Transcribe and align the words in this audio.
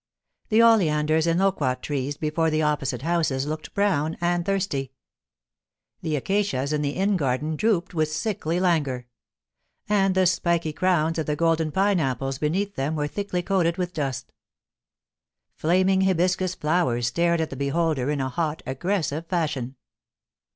The 0.49 0.63
oleanders 0.63 1.27
and 1.27 1.39
loquat 1.39 1.83
trees 1.83 2.17
before 2.17 2.49
the 2.49 2.63
opposite 2.63 3.03
houses 3.03 3.45
looked 3.45 3.75
brown 3.75 4.17
and 4.19 4.43
thirsty. 4.43 4.93
The 6.01 6.15
acacias 6.15 6.73
in 6.73 6.81
the 6.81 6.95
inn 6.95 7.17
garden 7.17 7.55
drooped 7.55 7.93
with 7.93 8.11
sickly 8.11 8.59
languor; 8.59 9.05
and 9.87 10.15
the 10.15 10.25
spiky 10.25 10.73
crowns 10.73 11.19
of 11.19 11.27
the 11.27 11.35
golden 11.35 11.71
pine 11.71 11.99
apples 11.99 12.39
beneath 12.39 12.73
them 12.75 12.95
were 12.95 13.07
thickly 13.07 13.43
coated 13.43 13.77
with 13.77 13.93
dust. 13.93 14.33
Flaming 15.53 16.01
hibiscus 16.01 16.55
flowers 16.55 17.05
stared 17.05 17.39
at 17.39 17.51
the 17.51 17.55
beholder 17.55 18.09
in 18.09 18.19
a 18.21 18.27
hot, 18.29 18.63
aggressive 18.65 19.27
fashion. 19.27 19.75